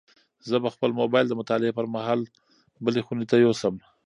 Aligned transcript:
زه 0.49 0.55
به 0.63 0.69
خپل 0.75 0.89
موبایل 1.01 1.25
د 1.29 1.33
مطالعې 1.41 1.75
پر 1.77 1.85
مهال 1.93 2.21
بلې 2.85 3.01
خونې 3.05 3.25
ته 3.31 3.35
یوسم. 3.45 3.75